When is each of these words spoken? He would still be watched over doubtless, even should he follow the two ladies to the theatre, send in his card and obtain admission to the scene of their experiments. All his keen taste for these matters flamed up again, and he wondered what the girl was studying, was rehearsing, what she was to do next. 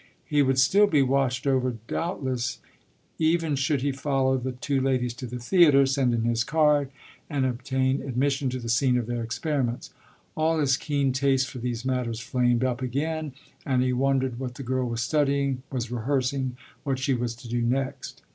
He 0.25 0.41
would 0.41 0.57
still 0.57 0.87
be 0.87 1.03
watched 1.03 1.45
over 1.45 1.77
doubtless, 1.87 2.57
even 3.19 3.55
should 3.55 3.83
he 3.83 3.91
follow 3.91 4.35
the 4.35 4.53
two 4.53 4.81
ladies 4.81 5.13
to 5.13 5.27
the 5.27 5.37
theatre, 5.37 5.85
send 5.85 6.11
in 6.11 6.23
his 6.23 6.43
card 6.43 6.89
and 7.29 7.45
obtain 7.45 8.01
admission 8.01 8.49
to 8.49 8.57
the 8.59 8.67
scene 8.67 8.97
of 8.97 9.05
their 9.05 9.21
experiments. 9.21 9.93
All 10.35 10.59
his 10.59 10.75
keen 10.75 11.13
taste 11.13 11.51
for 11.51 11.59
these 11.59 11.85
matters 11.85 12.19
flamed 12.19 12.63
up 12.63 12.81
again, 12.81 13.33
and 13.63 13.83
he 13.83 13.93
wondered 13.93 14.39
what 14.39 14.55
the 14.55 14.63
girl 14.63 14.89
was 14.89 15.01
studying, 15.03 15.61
was 15.71 15.91
rehearsing, 15.91 16.57
what 16.83 16.97
she 16.97 17.13
was 17.13 17.35
to 17.35 17.47
do 17.47 17.61
next. 17.61 18.23